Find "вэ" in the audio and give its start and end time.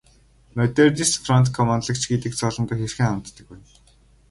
3.49-3.57